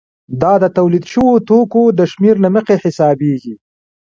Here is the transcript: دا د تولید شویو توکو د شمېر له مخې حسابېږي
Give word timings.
دا 0.41 0.53
د 0.63 0.65
تولید 0.77 1.05
شویو 1.11 1.43
توکو 1.49 1.81
د 1.99 2.01
شمېر 2.11 2.35
له 2.43 2.49
مخې 2.55 2.75
حسابېږي 2.83 3.55